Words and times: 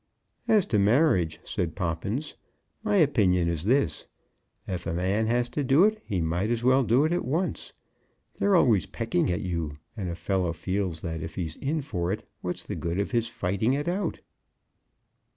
"As 0.47 0.65
to 0.65 0.79
marriage," 0.79 1.39
said 1.43 1.75
Poppins, 1.75 2.33
"my 2.83 2.95
opinion 2.95 3.47
is 3.47 3.65
this; 3.65 4.07
if 4.67 4.87
a 4.87 4.95
man 4.95 5.27
has 5.27 5.47
to 5.49 5.63
do 5.63 5.83
it, 5.83 6.01
he 6.03 6.21
might 6.21 6.49
as 6.49 6.63
well 6.63 6.81
do 6.81 7.05
it 7.05 7.11
at 7.13 7.23
once. 7.23 7.73
They're 8.39 8.55
always 8.55 8.87
pecking 8.87 9.31
at 9.31 9.41
you; 9.41 9.77
and 9.95 10.09
a 10.09 10.15
fellow 10.15 10.53
feels 10.53 11.01
that 11.01 11.21
if 11.21 11.35
he's 11.35 11.55
in 11.57 11.81
for 11.81 12.11
it, 12.11 12.27
what's 12.41 12.63
the 12.63 12.73
good 12.75 12.99
of 12.99 13.11
his 13.11 13.27
fighting 13.27 13.73
it 13.73 13.87
out?" 13.87 14.21